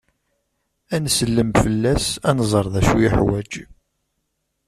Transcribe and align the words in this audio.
Ad 0.93 1.01
nsellem 1.05 1.51
fell-as, 1.63 2.05
ad 2.29 2.35
nẓer 2.37 2.65
acu 2.79 2.97
yuḥwaǧ. 3.01 3.51